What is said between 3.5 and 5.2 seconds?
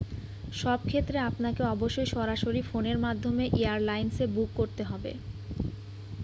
এয়ারলাইন্সে book করতে হবে